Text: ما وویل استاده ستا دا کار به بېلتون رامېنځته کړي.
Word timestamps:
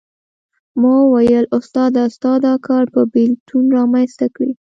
ما 0.81 0.93
وویل 1.03 1.45
استاده 1.57 2.03
ستا 2.15 2.33
دا 2.45 2.53
کار 2.67 2.83
به 2.93 3.01
بېلتون 3.13 3.63
رامېنځته 3.75 4.27
کړي. 4.35 4.51